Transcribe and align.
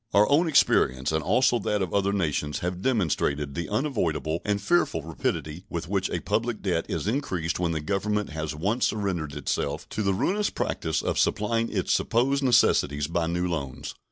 Our 0.15 0.27
own 0.31 0.47
experience 0.47 1.11
and 1.11 1.23
also 1.23 1.59
that 1.59 1.83
of 1.83 1.93
other 1.93 2.11
nations 2.11 2.61
have 2.65 2.81
demonstrated 2.81 3.53
the 3.53 3.69
unavoidable 3.69 4.39
and 4.43 4.59
fearful 4.59 5.03
rapidity 5.03 5.63
with 5.69 5.87
which 5.87 6.09
a 6.09 6.21
public 6.21 6.63
debt 6.63 6.87
is 6.89 7.07
increased 7.07 7.59
when 7.59 7.71
the 7.71 7.81
Government 7.81 8.31
has 8.31 8.55
once 8.55 8.87
surrendered 8.87 9.35
itself 9.35 9.87
to 9.89 10.01
the 10.01 10.15
ruinous 10.15 10.49
practice 10.49 11.03
of 11.03 11.19
supplying 11.19 11.69
its 11.69 11.93
supposed 11.93 12.41
necessities 12.41 13.05
by 13.05 13.27
new 13.27 13.47
loans. 13.47 13.93